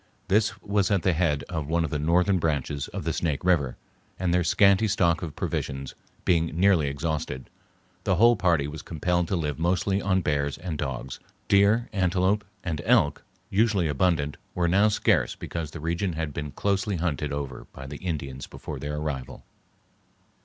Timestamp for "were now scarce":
14.55-15.35